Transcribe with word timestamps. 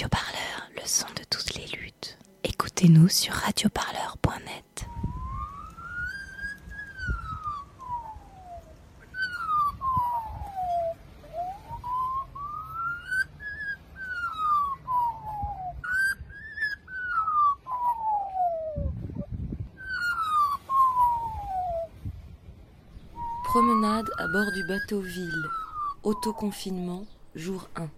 Radio 0.00 0.08
Parleur, 0.18 0.70
le 0.76 0.86
son 0.86 1.08
de 1.08 1.22
toutes 1.28 1.54
les 1.56 1.66
luttes. 1.76 2.16
Écoutez-nous 2.42 3.10
sur 3.10 3.34
radioparleur.net. 3.34 4.86
Promenade 23.44 24.08
à 24.16 24.28
bord 24.28 24.50
du 24.52 24.64
bateau 24.66 25.00
Ville. 25.02 25.44
Autoconfinement, 26.04 27.04
jour 27.34 27.68
1. 27.76 27.90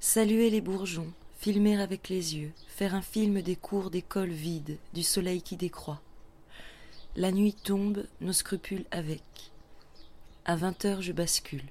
Saluer 0.00 0.48
les 0.48 0.60
bourgeons, 0.60 1.12
filmer 1.40 1.82
avec 1.82 2.08
les 2.08 2.36
yeux, 2.36 2.52
faire 2.68 2.94
un 2.94 3.02
film 3.02 3.42
des 3.42 3.56
cours 3.56 3.90
d'école 3.90 4.30
vides, 4.30 4.78
du 4.94 5.02
soleil 5.02 5.42
qui 5.42 5.56
décroît. 5.56 6.00
La 7.16 7.32
nuit 7.32 7.52
tombe, 7.52 8.06
nos 8.20 8.32
scrupules 8.32 8.84
avec. 8.92 9.24
À 10.44 10.54
vingt 10.54 10.84
heures, 10.84 11.02
je 11.02 11.10
bascule. 11.10 11.64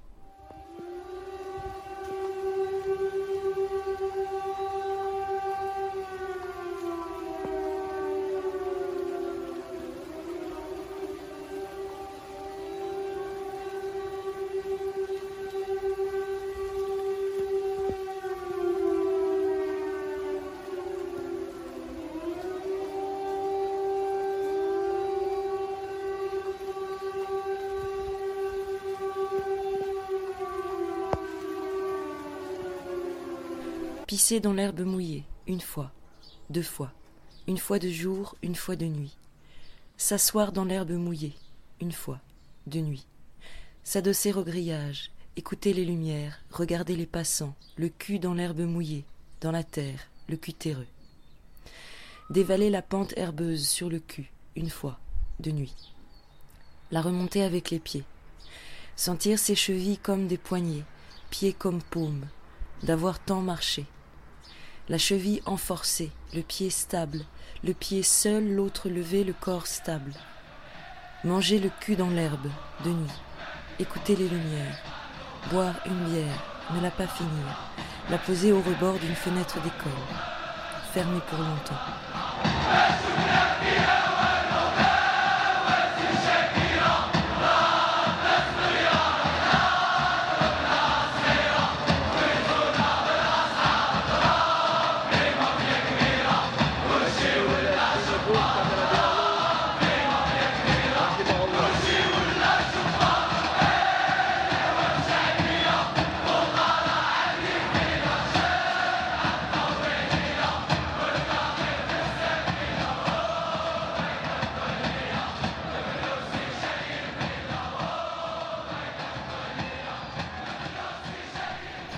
Pisser 34.07 34.39
dans 34.39 34.53
l'herbe 34.53 34.79
mouillée, 34.79 35.25
une 35.47 35.59
fois, 35.59 35.91
deux 36.49 36.63
fois, 36.63 36.93
une 37.45 37.57
fois 37.57 37.77
de 37.77 37.89
jour, 37.89 38.37
une 38.41 38.55
fois 38.55 38.77
de 38.77 38.85
nuit. 38.85 39.17
S'asseoir 39.97 40.53
dans 40.53 40.63
l'herbe 40.63 40.91
mouillée, 40.91 41.35
une 41.81 41.91
fois, 41.91 42.21
de 42.67 42.79
nuit. 42.79 43.05
S'adosser 43.83 44.31
au 44.31 44.45
grillage, 44.45 45.11
écouter 45.35 45.73
les 45.73 45.83
lumières, 45.83 46.39
regarder 46.51 46.95
les 46.95 47.05
passants, 47.05 47.53
le 47.75 47.89
cul 47.89 48.17
dans 48.17 48.33
l'herbe 48.33 48.61
mouillée, 48.61 49.03
dans 49.41 49.51
la 49.51 49.65
terre, 49.65 49.99
le 50.29 50.37
cul 50.37 50.53
terreux. 50.53 50.87
Dévaler 52.29 52.69
la 52.69 52.81
pente 52.81 53.13
herbeuse 53.17 53.67
sur 53.67 53.89
le 53.89 53.99
cul, 53.99 54.31
une 54.55 54.69
fois, 54.69 54.99
de 55.41 55.51
nuit. 55.51 55.75
La 56.91 57.01
remonter 57.01 57.43
avec 57.43 57.71
les 57.71 57.79
pieds. 57.79 58.05
Sentir 58.95 59.37
ses 59.37 59.55
chevilles 59.55 59.97
comme 59.97 60.27
des 60.27 60.37
poignets, 60.37 60.85
pieds 61.29 61.51
comme 61.51 61.81
paumes, 61.81 62.25
d'avoir 62.83 63.19
tant 63.19 63.41
marché 63.41 63.85
la 64.89 64.97
cheville 64.97 65.41
enforcée, 65.45 66.11
le 66.33 66.41
pied 66.41 66.69
stable, 66.69 67.25
le 67.63 67.73
pied 67.73 68.03
seul, 68.03 68.47
l'autre 68.47 68.87
levé, 68.89 69.23
le 69.23 69.33
corps 69.33 69.67
stable. 69.67 70.13
Manger 71.23 71.59
le 71.59 71.69
cul 71.81 71.95
dans 71.95 72.09
l'herbe, 72.09 72.49
de 72.85 72.91
nuit, 72.91 73.11
écouter 73.79 74.15
les 74.15 74.29
lumières, 74.29 74.77
boire 75.51 75.75
une 75.85 76.05
bière, 76.05 76.43
ne 76.73 76.81
la 76.81 76.91
pas 76.91 77.07
finir, 77.07 77.71
la 78.09 78.17
poser 78.17 78.53
au 78.53 78.61
rebord 78.61 78.97
d'une 78.99 79.15
fenêtre 79.15 79.61
d'école, 79.61 79.91
fermée 80.93 81.21
pour 81.29 81.39
longtemps. 81.39 82.56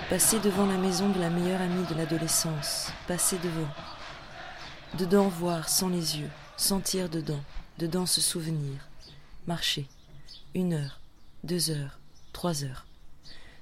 Passer 0.10 0.40
devant 0.40 0.66
la 0.66 0.78
maison 0.80 1.10
de 1.10 1.20
la 1.20 1.30
meilleure 1.30 1.62
amie 1.62 1.86
de 1.86 1.94
l'adolescence, 1.94 2.92
passer 3.08 3.38
devant. 3.38 3.70
Dedans 4.98 5.28
voir 5.28 5.70
sans 5.70 5.88
les 5.88 6.18
yeux, 6.18 6.32
sentir 6.58 7.10
dedans, 7.10 7.44
dedans 7.78 8.08
se 8.08 8.20
souvenir. 8.20 8.90
Marcher. 9.46 9.88
Une 10.56 10.74
heure, 10.74 11.00
deux 11.44 11.70
heures, 11.70 12.00
trois 12.34 12.64
heures. 12.64 12.88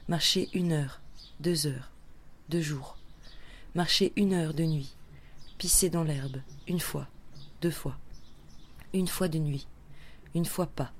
Marcher 0.07 0.47
une 0.53 0.71
heure, 0.71 1.01
deux 1.41 1.67
heures, 1.67 1.91
deux 2.47 2.61
jours. 2.61 2.97
Marcher 3.75 4.13
une 4.15 4.33
heure 4.33 4.53
de 4.53 4.63
nuit. 4.63 4.95
Pisser 5.57 5.89
dans 5.89 6.05
l'herbe, 6.05 6.37
une 6.69 6.79
fois, 6.79 7.07
deux 7.61 7.71
fois. 7.71 7.97
Une 8.93 9.09
fois 9.09 9.27
de 9.27 9.37
nuit, 9.37 9.67
une 10.33 10.45
fois 10.45 10.67
pas. 10.67 10.93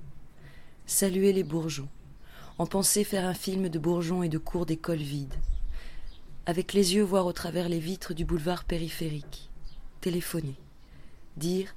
Saluer 0.84 1.32
les 1.32 1.42
bourgeons, 1.42 1.88
en 2.58 2.66
penser 2.66 3.04
faire 3.04 3.24
un 3.24 3.34
film 3.34 3.68
de 3.68 3.78
bourgeons 3.78 4.24
et 4.24 4.28
de 4.28 4.38
cours 4.38 4.66
d'école 4.66 4.98
vides. 4.98 5.34
Avec 6.44 6.72
les 6.72 6.96
yeux 6.96 7.04
voir 7.04 7.26
au 7.26 7.32
travers 7.32 7.68
les 7.68 7.78
vitres 7.78 8.14
du 8.14 8.24
boulevard 8.24 8.64
périphérique. 8.64 9.48
Téléphoner. 10.00 10.56
Dire 11.36 11.74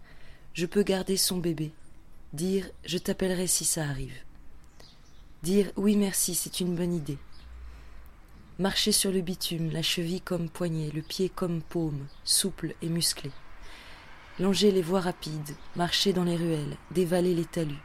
Je 0.54 0.66
peux 0.66 0.82
garder 0.82 1.18
son 1.18 1.38
bébé. 1.38 1.72
Dire 2.34 2.66
Je 2.84 2.98
t'appellerai 2.98 3.46
si 3.46 3.64
ça 3.64 3.84
arrive. 3.84 4.16
Dire 5.44 5.72
Oui 5.76 5.96
merci, 5.98 6.34
c'est 6.34 6.60
une 6.62 6.76
bonne 6.76 6.94
idée. 6.94 7.20
Marcher 8.58 8.92
sur 8.92 9.12
le 9.12 9.22
bitume, 9.22 9.72
la 9.72 9.82
cheville 9.82 10.22
comme 10.22 10.50
poignet, 10.50 10.90
le 10.92 11.02
pied 11.02 11.30
comme 11.30 11.62
paume, 11.62 12.08
souple 12.24 12.76
et 12.82 12.90
musclé. 12.90 13.32
Longer 14.40 14.72
les 14.72 14.82
voies 14.82 15.02
rapides, 15.02 15.56
marcher 15.76 16.14
dans 16.14 16.24
les 16.24 16.38
ruelles, 16.38 16.78
dévaler 16.92 17.36
les 17.36 17.46
talus 17.46 17.82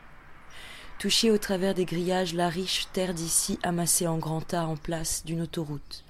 toucher 0.98 1.30
au 1.30 1.38
travers 1.38 1.74
des 1.74 1.84
grillages 1.84 2.34
la 2.34 2.48
riche 2.48 2.88
terre 2.92 3.14
d'ici 3.14 3.58
amassée 3.62 4.06
en 4.06 4.18
grands 4.18 4.40
tas 4.40 4.66
en 4.66 4.76
place 4.76 5.24
d'une 5.24 5.42
autoroute, 5.42 6.04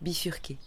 bifurquée. 0.00 0.58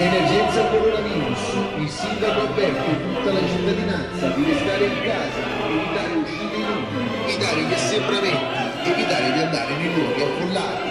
Emergenza 0.00 0.62
coronavirus. 0.70 1.38
Il 1.78 1.88
sindaco 1.90 2.40
avverte 2.42 3.02
tutta 3.02 3.32
la 3.32 3.40
cittadinanza 3.40 4.28
di 4.28 4.44
restare 4.44 4.84
in 4.86 5.02
casa, 5.02 5.40
evitare 5.68 6.14
uscite 6.14 6.56
inutili, 6.56 7.08
evitare 7.26 7.62
gli 7.62 7.72
assembramenti, 7.72 8.90
evitare 8.90 9.32
di 9.32 9.38
andare 9.40 9.76
nei 9.76 9.94
luoghi 9.94 10.22
affollati. 10.22 10.87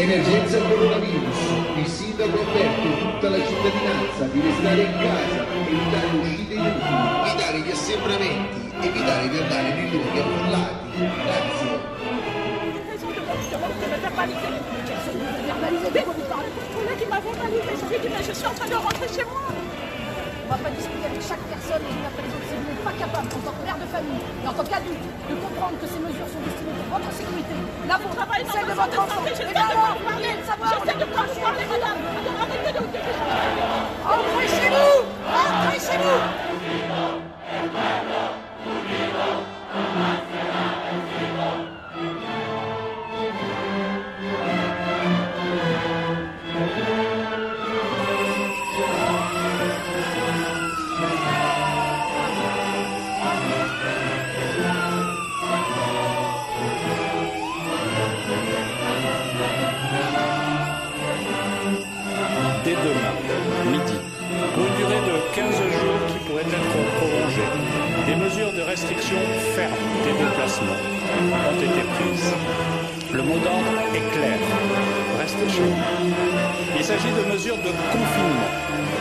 Emergenza 0.00 0.58
coronavirus. 0.62 1.36
Il 1.76 1.86
sindaco 1.86 2.40
avverte 2.40 2.98
tutta 3.00 3.28
la 3.28 3.36
cittadinanza 3.36 4.24
di 4.32 4.40
restare 4.40 4.82
in 4.82 4.92
casa, 4.96 5.44
evitare 5.68 6.06
uscite 6.22 6.54
inutili, 6.54 7.28
evitare 7.28 7.60
gli 7.60 7.70
assembramenti, 7.70 8.72
evitare 8.80 9.28
di 9.28 9.36
andare 9.36 9.74
nei 9.74 9.90
luoghi 9.90 10.18
affollati. 10.18 10.96
Grazie. 10.96 11.90
raison 13.60 13.80
de 13.80 13.86
me 13.86 14.00
verbaliser. 14.00 14.52
J'essaie 14.86 15.12
de 15.12 15.18
me 15.18 15.46
verbaliser. 15.46 15.90
De 15.90 16.00
quoi 16.00 16.14
vous 16.16 16.28
parlez 16.32 16.48
Pour 16.72 16.82
là 16.82 16.92
qui 16.98 17.06
m'a 17.06 17.20
verbalisé, 17.20 17.70
je 17.80 17.86
lui 17.86 17.94
ai 17.94 17.98
dit, 18.00 18.08
mais 18.08 18.24
je 18.24 18.32
suis 18.32 18.46
en 18.46 18.54
train 18.54 18.68
de 18.68 18.74
rentrer 18.74 19.08
chez 19.08 19.24
moi. 19.24 19.42
On 20.50 20.58
va 20.58 20.66
pas 20.66 20.74
discuter 20.74 21.06
avec 21.06 21.22
chaque 21.22 21.46
personne 21.46 21.78
les 21.78 21.94
unes 21.94 22.10
après 22.10 22.26
les 22.26 22.34
autres 22.34 22.42
si 22.50 22.58
vous 22.58 22.66
n'êtes 22.66 22.82
pas 22.82 22.90
capable, 22.98 23.22
en 23.22 23.38
tant 23.38 23.54
que 23.54 23.62
mère 23.62 23.78
de 23.78 23.86
famille 23.86 24.18
et 24.18 24.48
en 24.50 24.52
tant 24.52 24.66
qu'adulte, 24.66 25.06
de 25.30 25.34
comprendre 25.38 25.78
que 25.78 25.86
ces 25.86 26.02
mesures 26.02 26.26
sont 26.26 26.42
destinées 26.42 26.74
pour 26.74 26.98
votre 26.98 27.06
sécurité, 27.14 27.54
la 27.86 27.94
vôtre, 28.02 28.18
celle 28.50 28.66
de 28.66 28.74
votre 28.74 28.98
enfant. 28.98 29.22
Et 29.30 29.46
bien 29.46 29.62
alors, 29.62 29.94
vous 29.94 30.10
de 30.10 30.42
savoir 30.42 30.74
de 30.74 31.06
parler, 31.06 31.66
madame. 31.70 32.69
Engagements 70.40 70.80
ont 71.48 71.60
été 71.60 71.82
prises. 71.94 72.34
Le 73.12 73.22
mot 73.22 73.38
d'ordre 73.38 73.74
est 73.94 74.06
clair. 74.14 74.38
Restez 75.18 75.48
chez 75.48 75.62
vous. 75.62 75.76
Il 76.76 76.84
s'agit 76.84 77.10
de 77.10 77.32
mesures 77.32 77.56
de 77.56 77.70
confinement 77.92 78.50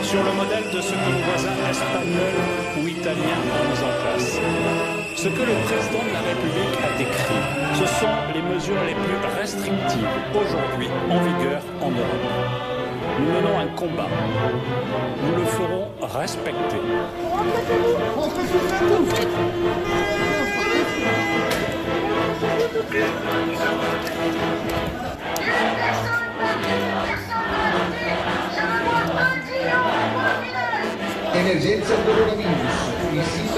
sur 0.04 0.24
le 0.24 0.32
modèle 0.34 0.64
de 0.74 0.82
ce 0.82 0.92
que 0.92 1.10
nos 1.12 1.24
voisins 1.30 1.58
espagnols 1.70 2.40
ou 2.82 2.88
italiens 2.88 3.42
ont 3.56 3.66
mis 3.70 3.80
en 3.80 3.94
place. 4.02 4.40
Ce 5.16 5.28
que 5.28 5.42
le 5.42 5.56
président 5.68 6.04
de 6.08 6.14
la 6.14 6.22
République 6.22 6.76
a 6.84 6.98
décrit, 6.98 7.44
ce 7.74 7.86
sont 8.00 8.16
les 8.34 8.42
mesures 8.42 8.84
les 8.88 8.96
plus 8.96 9.40
restrictives 9.40 10.08
aujourd'hui 10.34 10.90
en 11.10 11.20
vigueur 11.20 11.62
en 11.82 11.92
Europe. 11.92 12.49
Nous 13.20 13.34
menons 13.34 13.60
un 13.60 13.68
combat. 13.76 14.08
Nous 15.22 15.36
le 15.36 15.46
ferons 15.46 15.88
respecter. 16.02 16.78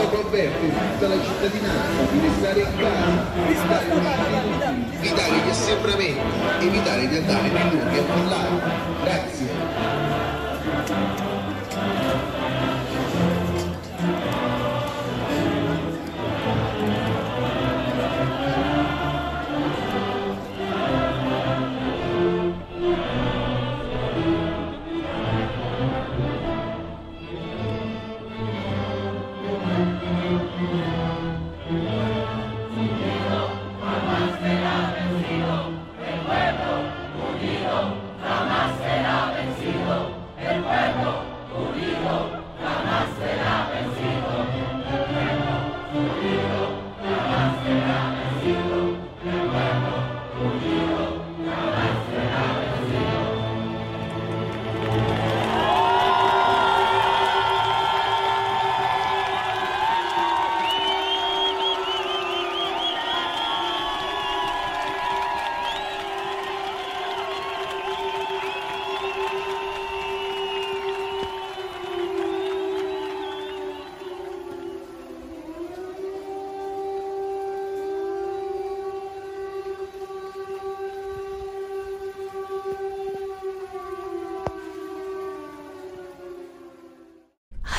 Sindaco 0.01 0.27
avverte 0.27 0.67
tutta 0.67 1.07
la 1.07 1.21
cittadinanza 1.21 2.11
di 2.11 2.19
restare 2.21 2.59
in 2.61 2.75
casa, 2.75 3.35
evitare 3.45 3.85
uscite 3.85 4.33
inutili, 4.33 4.97
evitare 4.99 5.35
gli 5.35 5.49
assembramenti, 5.49 6.65
evitare 6.65 7.07
di 7.07 7.17
andare 7.17 7.49
nei 7.49 7.69
luoghi 7.69 7.97
affollati. 7.99 8.55
Grazie. 9.03 10.20